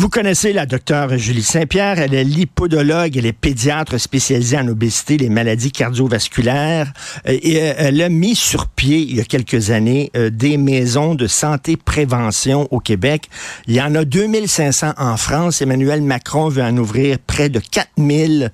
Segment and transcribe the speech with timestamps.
[0.00, 1.98] Vous connaissez la docteure Julie Saint-Pierre.
[1.98, 6.90] Elle est lipodologue, elle est pédiatre spécialisée en obésité, les maladies cardiovasculaires.
[7.28, 10.56] Euh, et euh, elle a mis sur pied, il y a quelques années, euh, des
[10.56, 13.28] maisons de santé prévention au Québec.
[13.66, 15.60] Il y en a 2500 en France.
[15.60, 18.52] Emmanuel Macron veut en ouvrir près de 4000.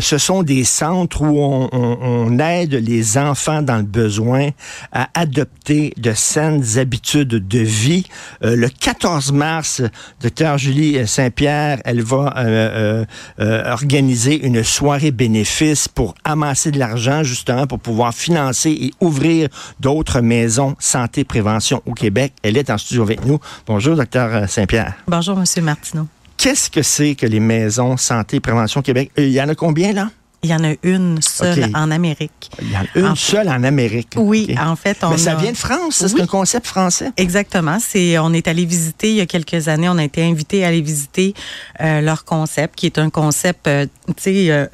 [0.00, 4.48] ce sont des centres où on, on, aide les enfants dans le besoin
[4.92, 8.06] à adopter de saines habitudes de vie.
[8.40, 9.82] le 14 mars,
[10.22, 13.04] docteur Julie Saint-Pierre, elle va euh, euh,
[13.40, 19.48] euh, organiser une soirée bénéfice pour amasser de l'argent, justement, pour pouvoir financer et ouvrir
[19.80, 22.32] d'autres maisons santé-prévention au Québec.
[22.42, 23.38] Elle est en studio avec nous.
[23.66, 24.94] Bonjour, docteur Saint-Pierre.
[25.06, 26.06] Bonjour, Monsieur Martineau.
[26.36, 29.10] Qu'est-ce que c'est que les maisons santé-prévention Québec?
[29.16, 30.10] Il y en a combien, là?
[30.46, 32.50] Il y en a une seule en Amérique.
[32.62, 34.12] Il y en a une seule en Amérique.
[34.14, 37.10] Oui, en fait, on Mais ça vient de France, c'est un concept français?
[37.16, 37.78] Exactement.
[37.80, 40.68] C'est, on est allé visiter il y a quelques années, on a été invité à
[40.68, 41.34] aller visiter
[41.80, 44.50] euh, leur concept, qui est un concept, euh, tu sais.
[44.50, 44.66] Euh,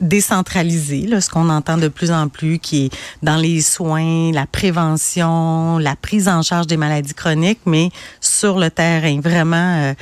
[0.00, 2.90] décentralisé, là, ce qu'on entend de plus en plus, qui est
[3.22, 8.70] dans les soins, la prévention, la prise en charge des maladies chroniques, mais sur le
[8.70, 9.92] terrain, vraiment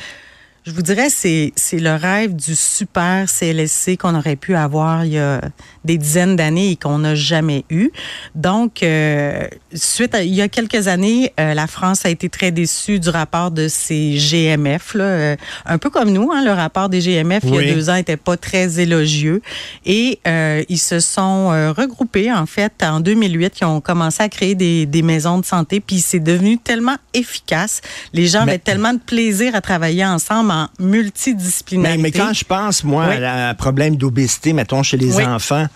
[0.68, 5.12] je vous dirais, c'est c'est le rêve du super CLSC qu'on aurait pu avoir il
[5.12, 5.40] y a
[5.84, 7.90] des dizaines d'années et qu'on n'a jamais eu.
[8.34, 12.50] Donc, euh, suite à, il y a quelques années, euh, la France a été très
[12.50, 16.30] déçue du rapport de ces GMF, là, euh, un peu comme nous.
[16.32, 19.40] Hein, le rapport des GMF il y a deux ans était pas très élogieux
[19.86, 20.20] et
[20.68, 23.60] ils se sont regroupés en fait en 2008.
[23.60, 27.80] Ils ont commencé à créer des, des maisons de santé, puis c'est devenu tellement efficace.
[28.12, 32.02] Les gens avaient tellement de plaisir à travailler ensemble multidisciplinarité.
[32.02, 35.66] Mais, quand je pense, moi, à un problème d'obésité, mettons, chez les enfants,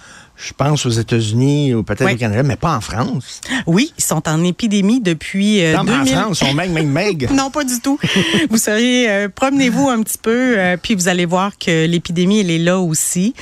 [0.43, 3.41] je pense aux États-Unis ou peut-être au Canada, mais pas en France.
[3.67, 6.01] Oui, ils sont en épidémie depuis euh, non, 2000.
[6.01, 7.30] en France, ils sont meg, meg, meg.
[7.33, 7.98] non, pas du tout.
[8.51, 12.51] vous seriez, euh, promenez-vous un petit peu, euh, puis vous allez voir que l'épidémie, elle
[12.51, 13.35] est là aussi,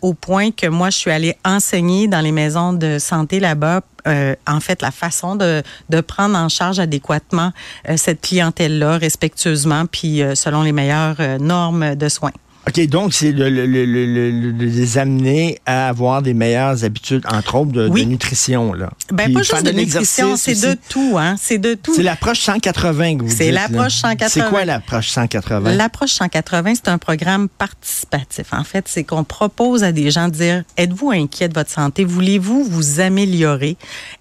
[0.00, 4.58] au point que moi, je suis allée enseigner dans les maisons de santé là-bas en
[4.58, 7.52] fait la façon de, de, prendre en charge adéquatement
[7.94, 12.32] cette clientèle-là, respectueusement, puis selon les meilleures normes de soins.
[12.68, 18.72] OK, donc c'est de, les amener à avoir des meilleures habitudes, entre autres de, nutrition.
[18.72, 18.90] Là.
[19.10, 21.16] Ben, pas juste de, nutrition, c'est de tout.
[21.18, 21.34] Hein?
[21.40, 21.92] C'est de tout.
[21.94, 23.36] C'est l'approche 180 que vous dites.
[23.36, 24.28] C'est l'approche 180.
[24.28, 25.74] C'est quoi l'approche 180?
[25.74, 28.52] L'approche 180, c'est un programme participatif.
[28.52, 32.04] En fait, c'est qu'on propose à des gens de dire, êtes-vous inquiet de votre santé?
[32.04, 33.76] Voulez-vous vous améliorer?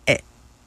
[0.07, 0.17] Eh,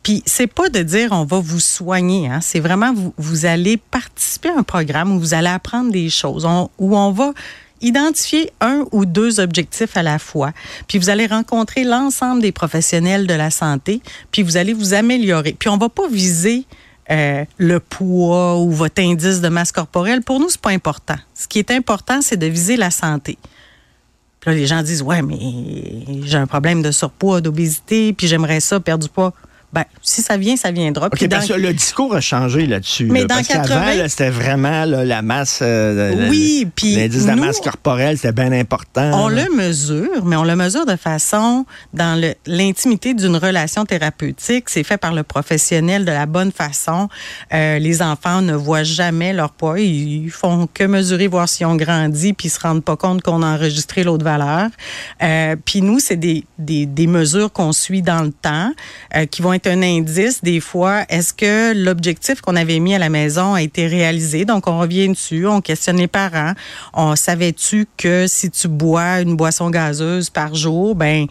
[0.05, 2.41] puis c'est pas de dire on va vous soigner, hein.
[2.43, 6.47] c'est vraiment vous, vous allez participer à un programme où vous allez apprendre des choses,
[6.79, 7.33] où on va
[7.85, 10.53] identifier un ou deux objectifs à la fois.
[10.89, 14.01] Puis vous allez rencontrer l'ensemble des professionnels de la santé,
[14.31, 15.55] puis vous allez vous améliorer.
[15.59, 16.65] Puis on va pas viser
[17.11, 20.23] euh, le poids ou votre indice de masse corporelle.
[20.23, 21.17] Pour nous, c'est pas important.
[21.35, 23.37] Ce qui est important, c'est de viser la santé.
[24.41, 25.39] Puis là, les gens disent ouais, mais
[26.25, 29.35] j'ai un problème de surpoids, d'obésité, puis j'aimerais ça perdre du poids.
[29.75, 31.07] Ben, si ça vient, ça viendra.
[31.07, 33.07] OK, parce que le discours a changé là-dessus.
[33.07, 34.07] Mais dans parce 80...
[34.07, 35.59] c'était vraiment la masse.
[35.63, 36.95] Euh, oui, puis.
[36.95, 39.11] L'indice de la masse corporelle, c'était bien important.
[39.25, 44.71] On le mesure, mais on le mesure de façon dans l'intimité d'une relation thérapeutique.
[44.71, 47.09] C'est fait par le professionnel de la bonne façon.
[47.53, 49.81] Euh, les enfants ne voient jamais leur poids.
[49.81, 53.43] Ils font que mesurer, voir si on grandit, puis ils se rendent pas compte qu'on
[53.43, 54.69] a enregistré l'autre valeur.
[55.21, 58.73] Euh, puis nous, c'est des, des, des, mesures qu'on suit dans le temps,
[59.17, 61.05] euh, qui vont être un indice des fois.
[61.09, 64.45] Est-ce que l'objectif qu'on avait mis à la maison a été réalisé?
[64.45, 66.53] Donc, on revient dessus, on questionne les parents.
[66.93, 71.27] On savait-tu que si tu bois une boisson gazeuse par jour, ben,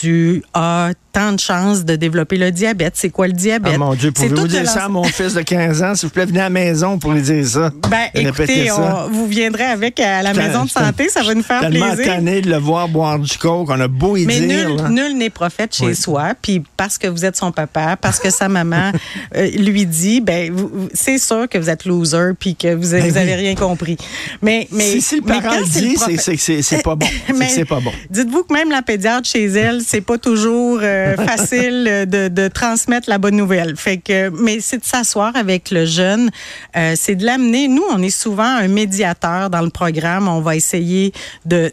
[0.00, 2.92] tu as tant de chances de développer le diabète.
[2.94, 3.72] C'est quoi le diabète?
[3.74, 5.94] Oh mon Dieu, pouvez-vous dire ça à mon fils de 15 ans?
[5.96, 7.72] S'il vous plaît, venez à la maison pour lui dire ça.
[7.90, 8.68] Ben, écoutez,
[9.10, 12.14] vous viendrez avec à la maison de santé, ça va nous faire tellement plaisir.
[12.14, 14.68] tanné de le voir boire du coke, on a beau y Mais dire.
[14.68, 18.30] Nul, nul n'est prophète chez soi, puis parce que vous êtes son papa, parce que
[18.30, 18.92] sa maman
[19.36, 20.54] euh, lui dit, ben,
[20.94, 23.96] c'est sûr que vous êtes loser, puis que vous, n'avez ben rien compris.
[24.40, 25.96] Mais, mais, si, le parent le dit,
[26.62, 27.08] c'est pas bon.
[27.48, 27.92] c'est pas bon.
[28.08, 30.78] Dites-vous que même la pédiatre chez elle, c'est pas toujours...
[30.80, 33.76] Euh, facile de, transmettre la bonne nouvelle.
[33.76, 36.30] Fait que, mais c'est de s'asseoir avec le jeune,
[36.76, 37.68] euh, c'est de l'amener.
[37.68, 40.28] Nous, on est souvent un médiateur dans le programme.
[40.28, 41.12] On va essayer
[41.44, 41.72] de,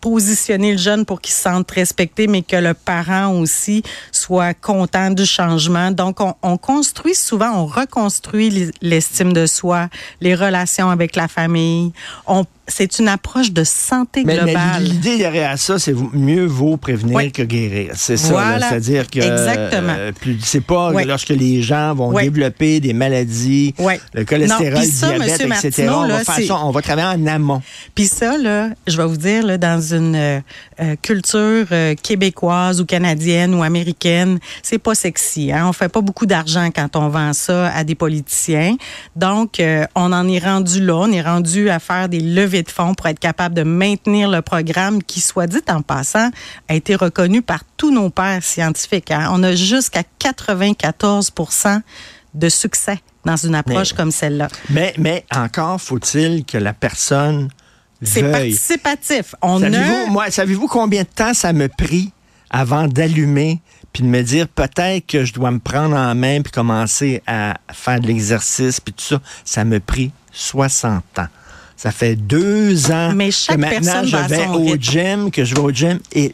[0.00, 5.10] positionner le jeune pour qu'il se sente respecté, mais que le parent aussi soient contents
[5.10, 5.90] du changement.
[5.90, 9.88] Donc, on, on construit souvent, on reconstruit l'estime de soi,
[10.20, 11.92] les relations avec la famille.
[12.26, 14.46] On c'est une approche de santé globale.
[14.54, 17.92] Mais l'idée derrière ça, c'est mieux vaut prévenir que guérir.
[17.96, 18.58] C'est ça.
[18.60, 19.94] C'est-à-dire que Exactement.
[19.98, 23.74] Euh, c'est pas lorsque les gens vont développer des maladies,
[24.14, 25.88] le cholestérol, le diabète, etc.
[25.92, 27.62] on, va faire ça, on va travailler en amont.
[27.94, 30.40] Puis ça, là, je vais vous dire, là, dans une euh,
[30.80, 31.66] euh, culture
[32.02, 35.50] québécoise ou canadienne ou américaine, c'est pas sexy.
[35.52, 35.66] Hein?
[35.68, 38.76] On fait pas beaucoup d'argent quand on vend ça à des politiciens.
[39.16, 39.60] Donc,
[39.94, 40.94] on en est rendu là.
[40.94, 44.42] On est rendu à faire des levées de fonds pour être capable de maintenir le
[44.42, 46.30] programme qui, soit dit en passant,
[46.68, 49.10] a été reconnu par tous nos pairs scientifiques.
[49.10, 49.30] Hein.
[49.32, 51.32] On a jusqu'à 94
[52.34, 54.48] de succès dans une approche comme celle-là.
[54.68, 57.48] Mais, mais encore faut-il que la personne
[58.04, 59.34] c'est participatif.
[59.42, 62.12] On savez-vous, moi, savez-vous combien de temps ça me pris
[62.50, 63.60] avant d'allumer
[63.92, 67.58] puis de me dire peut-être que je dois me prendre en main puis commencer à
[67.72, 69.20] faire de l'exercice puis tout ça?
[69.44, 71.26] Ça me pris 60 ans.
[71.76, 75.70] Ça fait deux ans Mais que maintenant je vais au gym, que je vais au
[75.70, 76.32] gym et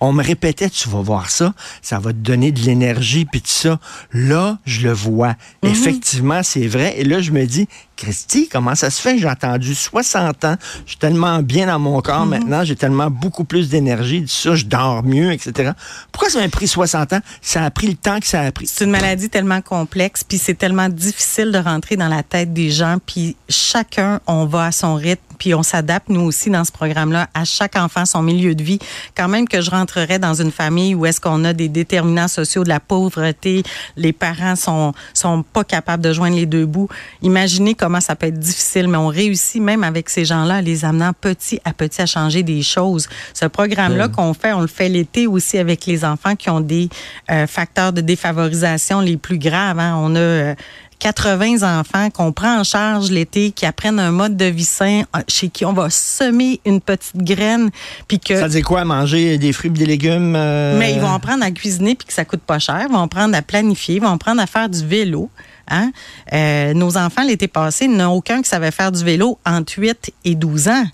[0.00, 3.48] on me répétait tu vas voir ça, ça va te donner de l'énergie puis tout
[3.48, 3.78] ça.
[4.12, 5.36] Là, je le vois.
[5.62, 5.70] Mhm.
[5.70, 7.68] Effectivement, c'est vrai et là je me dis
[8.00, 9.18] Christy, comment ça se fait?
[9.18, 10.56] J'ai attendu 60 ans.
[10.86, 12.30] Je suis tellement bien dans mon corps mhm.
[12.30, 12.64] maintenant.
[12.64, 14.24] J'ai tellement beaucoup plus d'énergie.
[14.26, 15.72] Ça, je dors mieux, etc.
[16.10, 17.20] Pourquoi ça m'a pris 60 ans?
[17.42, 18.66] Ça a pris le temps que ça a pris.
[18.66, 22.70] C'est une maladie tellement complexe, puis c'est tellement difficile de rentrer dans la tête des
[22.70, 22.96] gens.
[23.04, 27.28] Puis chacun, on va à son rythme puis on s'adapte nous aussi dans ce programme-là
[27.32, 28.78] à chaque enfant son milieu de vie.
[29.16, 32.62] Quand même que je rentrerais dans une famille où est-ce qu'on a des déterminants sociaux
[32.62, 33.62] de la pauvreté,
[33.96, 36.88] les parents sont sont pas capables de joindre les deux bouts.
[37.22, 41.12] Imaginez comment ça peut être difficile, mais on réussit même avec ces gens-là, les amenant
[41.18, 43.08] petit à petit à changer des choses.
[43.32, 46.90] Ce programme-là qu'on fait, on le fait l'été aussi avec les enfants qui ont des
[47.30, 49.78] euh, facteurs de défavorisation les plus graves.
[49.78, 49.94] Hein.
[49.96, 50.54] On a euh,
[51.00, 55.20] 80 enfants qu'on prend en charge l'été, qui apprennent un mode de vie sain, euh,
[55.26, 57.70] chez qui on va semer une petite graine,
[58.06, 60.34] puis que ça dit quoi manger des fruits, des légumes.
[60.36, 60.78] Euh?
[60.78, 63.34] Mais ils vont apprendre à cuisiner puis que ça coûte pas cher, ils vont apprendre
[63.34, 65.30] à planifier, ils vont apprendre à faire du vélo.
[65.68, 65.92] Hein?
[66.32, 70.34] Euh, nos enfants l'été passé, n'ont aucun qui savait faire du vélo entre 8 et
[70.34, 70.84] 12 ans.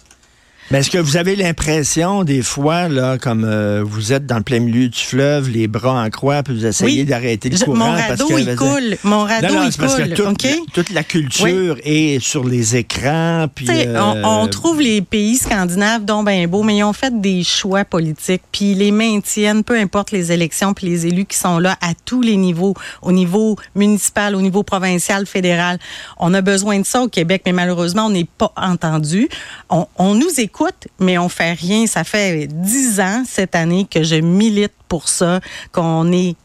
[0.73, 4.43] Mais est-ce que vous avez l'impression, des fois, là, comme euh, vous êtes dans le
[4.43, 7.77] plein milieu du fleuve, les bras en croix, puis vous essayez d'arrêter le courant?
[7.77, 8.97] Mon radeau, parce que, il coule.
[9.05, 10.15] Mon radeau, non, il coule.
[10.15, 13.47] toute, toute, la culture est sur les écrans.
[13.55, 17.45] Puis, euh, on, trouve les pays scandinaves dont ben beau, mais ils ont fait des
[17.45, 21.61] choix politiques, puis ils les maintiennent, peu importe les élections, puis les élus qui sont
[21.61, 25.79] là à tous les niveaux, au niveau municipal, au niveau provincial, fédéral.
[26.19, 29.29] On a besoin de ça au Québec, mais malheureusement, on n'est pas entendu.
[29.71, 30.56] On, on nous écoute
[30.99, 31.87] mais on fait rien.
[31.87, 35.41] Ça fait dix ans cette année que je milite pour ça,
[35.73, 36.37] qu'on est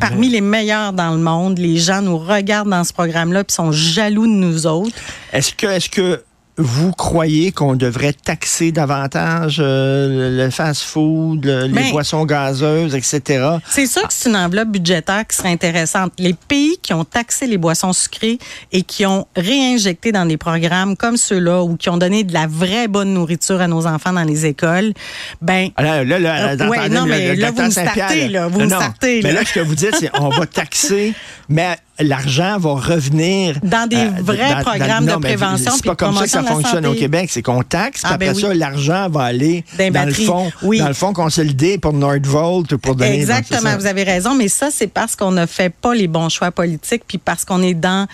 [0.00, 1.58] parmi les meilleurs dans le monde.
[1.58, 4.96] Les gens nous regardent dans ce programme-là puis sont jaloux de nous autres.
[5.32, 6.22] Est-ce que, est-ce que
[6.58, 13.56] vous croyez qu'on devrait taxer davantage euh, le fast-food, les ben, boissons gazeuses, etc.?
[13.70, 16.12] C'est sûr que c'est une enveloppe budgétaire qui serait intéressante.
[16.18, 18.38] Les pays qui ont taxé les boissons sucrées
[18.70, 22.46] et qui ont réinjecté dans des programmes comme ceux-là ou qui ont donné de la
[22.46, 24.92] vraie bonne nourriture à nos enfants dans les écoles,
[25.40, 25.70] ben...
[25.78, 28.48] Là, là, là, euh, ouais, non, mais là, vous me startez, là.
[28.48, 31.14] Vous me startez, Mais là, ce que vous dites, c'est on va taxer,
[31.48, 35.72] mais l'argent va revenir dans des euh, vrais programmes de prévention.
[35.74, 37.28] C'est pas comme ça que ça fonctionne au Québec.
[37.30, 40.88] C'est qu'on taxe, ah, puis après ben ça, l'argent va aller dans le fond, dans
[40.88, 43.20] le fond consolidé pour Nordvolt ou pour donner.
[43.20, 46.50] Exactement, vous avez raison, mais ça c'est parce qu'on ne fait pas les bons choix
[46.50, 48.06] politiques, puis parce qu'on est dans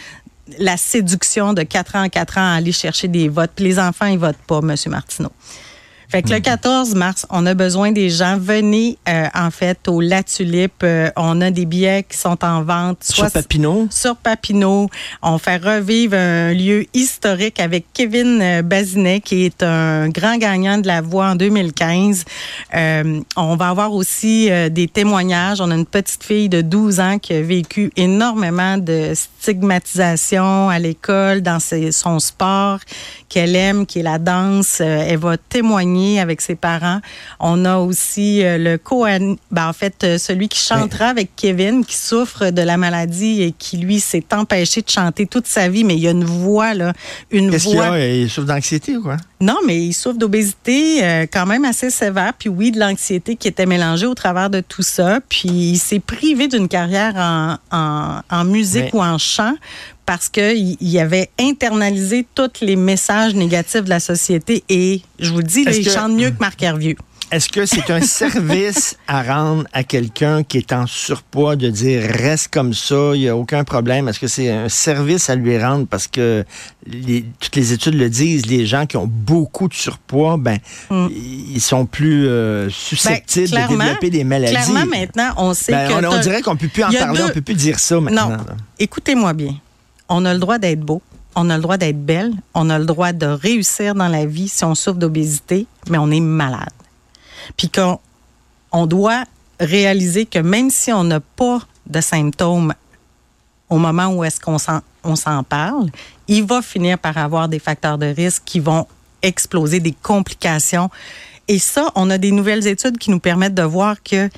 [0.59, 3.51] la séduction de 4 ans en 4 ans à aller chercher des votes.
[3.55, 4.75] Puis les enfants, ils votent pas, M.
[4.87, 5.31] Martineau.
[6.11, 6.99] Fait que le 14 mhm.
[6.99, 8.39] mars, on a besoin des gens.
[8.41, 10.83] Venez, euh, en fait, au La Tulipe.
[10.83, 13.05] Euh, on a des billets qui sont en vente.
[13.05, 13.89] Soit sur Papineau?
[13.91, 14.89] Sur Papineau.
[15.21, 20.79] On fait revivre un lieu historique avec Kevin euh, Bazinet, qui est un grand gagnant
[20.79, 22.25] de la voix en 2015.
[22.73, 25.61] on va avoir aussi des témoignages.
[25.61, 30.79] On a une petite fille de 12 ans qui a vécu énormément de stigmatisation à
[30.79, 32.79] l'école, dans son sport
[33.29, 34.81] qu'elle aime, qui est la danse.
[34.81, 37.01] elle va témoigner avec ses parents.
[37.41, 41.85] On a aussi euh, le co ben, en fait, euh, celui qui chantera avec Kevin,
[41.85, 45.85] qui souffre de la maladie et qui, lui, s'est empêché de chanter toute sa vie,
[45.85, 46.93] mais il y a une voix, là,
[47.31, 47.87] une Qu'est-ce voix.
[47.87, 48.15] Qu'il a?
[48.15, 49.17] Il souffre d'anxiété ou quoi?
[49.41, 53.47] Non, mais il souffre d'obésité euh, quand même assez sévère, puis oui, de l'anxiété qui
[53.47, 55.21] était mélangée au travers de tout ça.
[55.29, 59.55] Puis il s'est privé d'une carrière en, en, musique ou en chant
[60.09, 65.45] parce qu'il avait internalisé tous les messages négatifs de la société et je vous le
[65.45, 66.97] dis, il chante mieux que Marc Hervieux.
[67.31, 72.01] est-ce que c'est un service à rendre à quelqu'un qui est en surpoids de dire
[72.01, 74.09] reste comme ça, il n'y a aucun problème?
[74.09, 76.43] Est-ce que c'est un service à lui rendre parce que
[77.39, 80.57] toutes les études le disent, les gens qui ont beaucoup de surpoids, ben,
[80.89, 81.09] mm.
[81.11, 84.55] ils sont plus euh, susceptibles ben, de développer des maladies.
[84.55, 86.07] Clairement, maintenant, on sait ben, que.
[86.07, 88.31] On, dirait qu'on ne peut plus en parler, on ne peut plus dire ça maintenant.
[88.31, 88.37] Non.
[88.79, 89.55] Écoutez-moi bien.
[90.09, 91.03] On a le droit d'être beau,
[91.35, 94.49] on a le droit d'être belle, on a le droit de réussir dans la vie
[94.49, 96.73] si on souffre d'obésité, mais on est malade.
[97.57, 98.01] Puis qu'on
[98.73, 99.25] on doit
[99.61, 102.75] réaliser que même si on n'a pas de symptômes
[103.69, 104.57] au moment où est-ce qu'on
[105.05, 105.91] on s'en parle,
[106.27, 108.87] il va finir par avoir des facteurs de risque qui vont
[109.23, 110.91] exploser, des complications.
[111.49, 114.29] Et ça, on a des nouvelles études qui nous permettent de voir que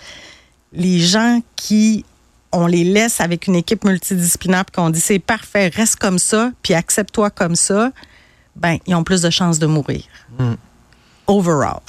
[0.73, 2.05] les gens qui
[2.53, 6.53] on les laisse avec une équipe multidisciplinaire puis qu'on dit c'est parfait, reste comme ça,
[6.63, 7.93] puis accepte-toi comme ça,
[8.57, 10.03] ben ils ont plus de chances de mourir.
[10.39, 10.55] Hmm.
[11.27, 11.81] Overall.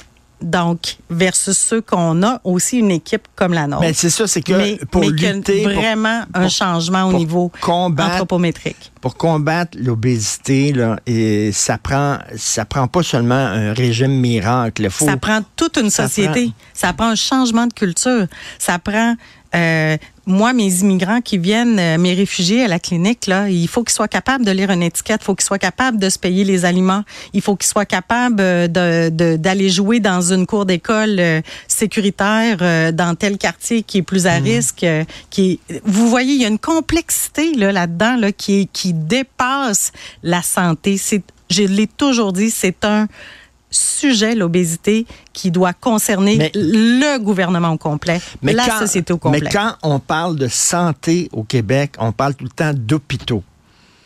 [0.42, 3.82] Donc, versus ceux qu'on a aussi une équipe comme la nôtre.
[3.82, 8.92] Mais c'est ça, c'est que pour lutter, vraiment un changement au niveau anthropométrique.
[9.00, 14.90] Pour combattre l'obésité, là, et ça prend, ça prend pas seulement un régime miracle.
[14.90, 16.52] Faut, ça prend toute une société.
[16.74, 18.26] Ça prend un changement de culture.
[18.58, 19.14] Ça prend
[19.54, 23.82] euh, moi, mes immigrants qui viennent, euh, mes réfugiés à la clinique, là, il faut
[23.82, 26.44] qu'ils soient capables de lire une étiquette, il faut qu'ils soient capables de se payer
[26.44, 31.20] les aliments, il faut qu'ils soient capables euh, de, d'aller jouer dans une cour d'école
[31.66, 34.44] sécuritaire dans tel quartier qui est plus à mmh.
[34.44, 34.86] risque.
[35.30, 39.92] qui vous voyez, il y a une complexité là, là-dedans là, qui, qui dépasse
[40.22, 40.96] la santé.
[40.96, 43.08] C'est, je l'ai toujours dit, c'est un
[43.72, 49.40] sujet, l'obésité, qui doit concerner le gouvernement au complet, la société au complet.
[49.42, 53.42] Mais quand on parle de santé au Québec, on parle tout le temps d'hôpitaux.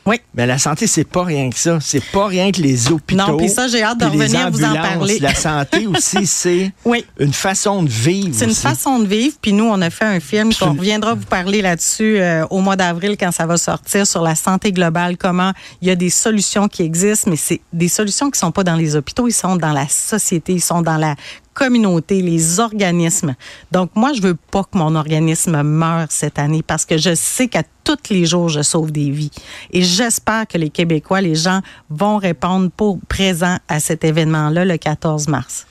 [0.06, 0.20] Oui.
[0.34, 1.78] Mais la santé, c'est pas rien que ça.
[1.80, 3.26] C'est pas rien que les hôpitaux.
[3.26, 5.18] Non, puis ça, j'ai hâte de revenir vous en parler.
[5.18, 6.72] La santé aussi, c'est
[7.18, 8.30] une façon de vivre.
[8.32, 9.36] C'est une façon de vivre.
[9.40, 10.50] Puis nous, on a fait un film.
[10.60, 14.34] On reviendra vous parler là-dessus euh, au mois d'avril quand ça va sortir sur la
[14.34, 18.38] santé globale, comment il y a des solutions qui existent, mais c'est des solutions qui
[18.38, 21.14] sont pas dans les hôpitaux, ils sont dans la société, ils sont dans la
[21.56, 23.34] communauté, les organismes.
[23.72, 27.48] Donc, moi, je veux pas que mon organisme meure cette année parce que je sais
[27.48, 29.30] qu'à tous les jours, je sauve des vies.
[29.72, 34.76] Et j'espère que les Québécois, les gens vont répondre pour présent à cet événement-là le
[34.76, 35.66] 14 mars.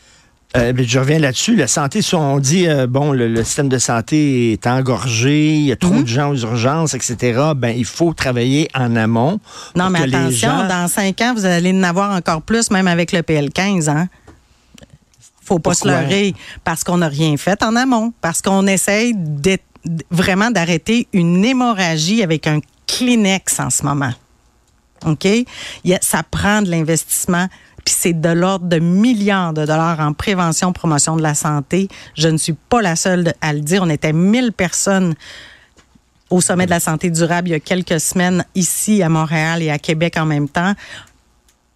[0.55, 1.55] Euh, je reviens là-dessus.
[1.55, 5.71] La santé, si on dit, euh, bon, le, système de santé est engorgé, il y
[5.71, 6.03] a trop mhm.
[6.03, 9.39] de gens aux urgences, etc., ben, il faut travailler en amont.
[9.75, 13.19] Non, mais attention, dans cinq ans, vous allez en avoir encore plus, même avec le
[13.19, 14.07] PL15, hein?
[15.45, 16.33] Faut pas se leurrer
[16.63, 19.13] parce qu'on n'a rien fait en amont, parce qu'on essaye
[20.09, 24.11] vraiment d'arrêter une hémorragie avec un Kleenex en ce moment.
[25.05, 25.27] OK?
[26.01, 27.47] ça prend de l'investissement,
[27.83, 31.87] puis c'est de l'ordre de milliards de dollars en prévention, promotion de la santé.
[32.15, 33.83] Je ne suis pas la seule à le dire.
[33.83, 35.13] On était 1000 personnes
[36.31, 39.69] au sommet de la santé durable il y a quelques semaines ici à Montréal et
[39.69, 40.73] à Québec en même temps.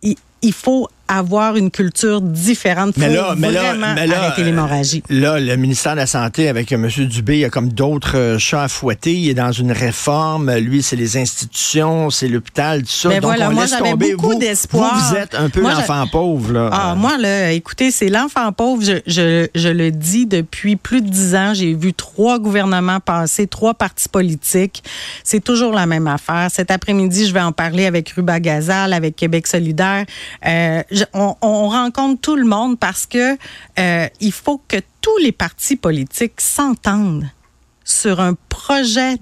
[0.02, 2.94] il faut avoir une culture différente.
[2.94, 5.04] pour vraiment arrêter l'hémorragie.
[5.10, 6.88] Là, le ministère de la Santé, avec M.
[6.88, 9.13] Dubé, il y a comme d'autres euh, chats à fouetter.
[9.13, 10.54] Il est dans une réforme.
[10.58, 13.10] Lui, c'est les institutions, c'est l'hôpital, tout ça.
[13.10, 14.96] Mais Donc, voilà, moi, j'avais beaucoup d'espoir.
[14.96, 16.70] Vous, êtes un peu l'enfant pauvre, là.
[16.72, 18.84] Ah, moi, là, écoutez, c'est l'enfant pauvre.
[18.84, 21.54] Je, je, je, le dis depuis plus de dix ans.
[21.56, 24.84] J'ai vu trois gouvernements passer, trois partis politiques.
[25.24, 26.50] C'est toujours la même affaire.
[26.51, 30.06] Cet après-midi, je vais en parler avec Ruba Gazal, avec Québec solidaire.
[30.46, 33.38] Euh, on, rencontre tout le monde parce que
[33.77, 37.29] euh, il faut que tous les partis politiques s'entendent
[37.84, 39.18] sur un projet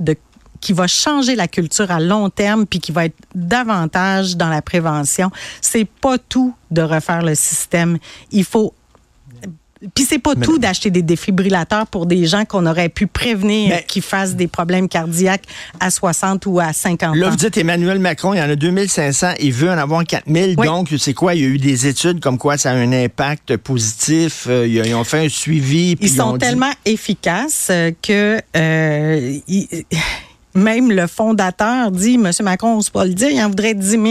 [0.60, 4.62] qui va changer la culture à long terme puis qui va être davantage dans la
[4.62, 5.32] prévention.
[5.62, 7.98] C'est pas tout de refaire le système.
[8.32, 8.74] Il faut
[9.94, 14.02] puis c'est pas tout d'acheter des défibrillateurs pour des gens qu'on aurait pu prévenir qui
[14.02, 15.44] fassent des problèmes cardiaques
[15.80, 17.14] à 60 ou à 50 ans.
[17.14, 20.56] Là, vous dites Emmanuel Macron, il y en a 2500, il veut en avoir 4000.
[20.56, 21.36] Donc, c'est quoi?
[21.36, 24.48] Il y a eu des études comme quoi ça a un impact positif.
[24.48, 25.96] Euh, ils ont fait un suivi.
[26.00, 29.38] Ils sont tellement efficaces euh, que euh,
[30.54, 32.32] même le fondateur dit, M.
[32.42, 34.04] Macron, on ne pas le dire, il en voudrait 10 000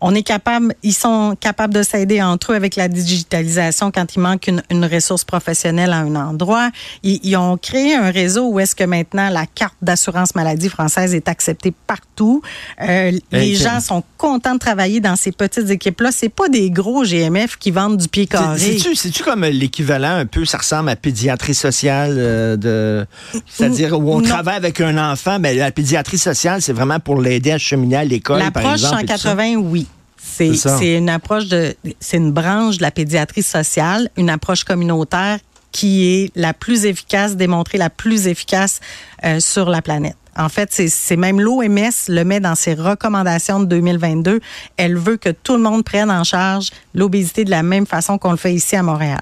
[0.00, 4.20] on est capable, ils sont capables de s'aider entre eux avec la digitalisation quand il
[4.20, 6.70] manque une, ressource professionnelle à un endroit.
[7.02, 11.28] Ils, ont créé un réseau où est-ce que maintenant la carte d'assurance maladie française est
[11.28, 12.40] acceptée partout.
[12.82, 16.10] Euh, les gens sont contents de travailler dans ces petites équipes-là.
[16.12, 18.78] C'est pas des gros GMF qui vendent du pied carré.
[18.94, 23.06] C'est-tu comme l'équivalent un peu, ça ressemble à pédiatrie sociale euh, de,
[23.46, 27.52] c'est-à-dire où on travaille avec un enfant, mais la pédiatrie sociale, c'est vraiment pour l'aider
[27.52, 28.96] à cheminer à l'école, par exemple.
[29.02, 29.85] L'approche 180, oui
[30.16, 35.38] C'est une approche de, c'est une branche de la pédiatrie sociale, une approche communautaire
[35.72, 38.80] qui est la plus efficace, démontrée la plus efficace
[39.24, 40.16] euh, sur la planète.
[40.36, 44.40] En fait, c'est même l'OMS le met dans ses recommandations de 2022.
[44.76, 48.32] Elle veut que tout le monde prenne en charge l'obésité de la même façon qu'on
[48.32, 49.20] le fait ici à Montréal.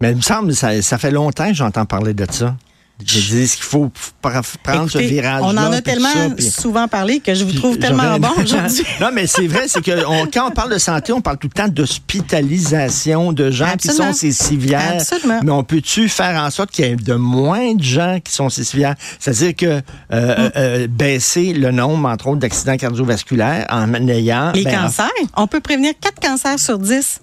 [0.00, 2.56] Mais il me semble ça, ça fait longtemps que j'entends parler de ça.
[3.04, 3.90] Je dis qu'il faut
[4.22, 5.42] prendre ce virage.
[5.42, 8.84] On en a tellement souvent parlé que je vous trouve tellement bon aujourd'hui.
[9.00, 11.62] non, mais c'est vrai, c'est que quand on parle de santé, on parle tout le
[11.62, 14.94] temps d'hospitalisation de gens qui sont cécivières.
[14.94, 15.40] Absolument.
[15.44, 18.48] Mais on peut-tu faire en sorte qu'il y ait de moins de gens qui sont
[18.48, 18.94] cécivières?
[19.18, 24.52] C'est-à-dire que euh, euh, euh, baisser le nombre, entre autres, d'accidents cardiovasculaires en ayant...
[24.52, 25.10] Les ben, cancers?
[25.36, 27.20] On peut prévenir 4 cancers sur 10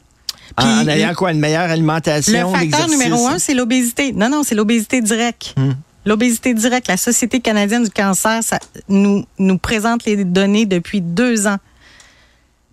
[0.57, 1.31] en, ayant quoi?
[1.31, 2.51] Une meilleure alimentation?
[2.51, 4.11] Le facteur numéro un, c'est l'obésité.
[4.13, 5.53] Non, non, c'est l'obésité directe.
[5.57, 5.73] Hmm.
[6.05, 8.59] L'obésité directe, la Société canadienne du cancer ça,
[8.89, 11.57] nous, nous présente les données depuis deux ans.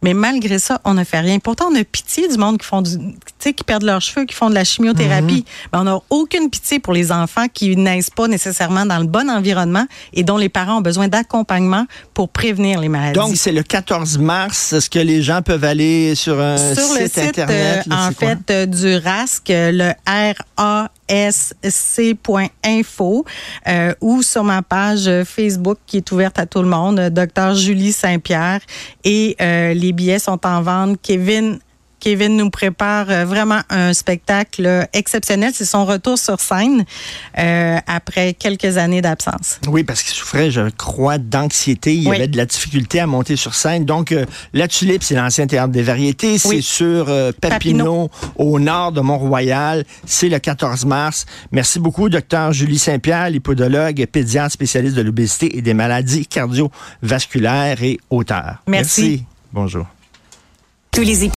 [0.03, 1.39] Mais malgré ça, on ne fait rien.
[1.39, 2.97] Pourtant, on a pitié du monde qui font du,
[3.39, 5.45] qui perdent leurs cheveux, qui font de la chimiothérapie.
[5.47, 5.69] Mhm.
[5.73, 9.29] Mais on n'a aucune pitié pour les enfants qui naissent pas nécessairement dans le bon
[9.31, 13.19] environnement et dont les parents ont besoin d'accompagnement pour prévenir les maladies.
[13.19, 14.73] Donc, c'est le 14 mars.
[14.73, 17.87] Est-ce que les gens peuvent aller sur un sur site, le site Internet?
[17.91, 20.91] Euh, en fait, euh, du RASC, le R-A
[21.63, 23.25] sc.info
[23.67, 27.93] euh, ou sur ma page Facebook qui est ouverte à tout le monde, Docteur Julie
[27.93, 28.61] Saint-Pierre.
[29.05, 30.99] Et euh, les billets sont en vente.
[31.03, 31.59] Kevin
[32.01, 35.53] Kevin nous prépare euh, vraiment un spectacle exceptionnel.
[35.55, 36.85] C'est son retour sur scène
[37.39, 39.61] euh, après quelques années d'absence.
[39.69, 41.95] Oui, parce qu'il souffrait, je crois, d'anxiété.
[41.95, 43.85] Il y avait de la difficulté à monter sur scène.
[43.85, 46.39] Donc, euh, La Tulipe, c'est l'ancien théâtre des variétés.
[46.39, 49.85] C'est sur Papineau, au nord de Mont-Royal.
[50.07, 51.27] C'est le 14 mars.
[51.53, 57.99] Merci beaucoup, docteur Julie Saint-Pierre, lipodologue, pédiatre spécialiste de l'obésité et des maladies cardiovasculaires et
[58.09, 58.63] auteur.
[58.67, 59.01] Merci.
[59.03, 59.25] Merci.
[59.53, 59.87] Bonjour.
[60.93, 61.25] Tous les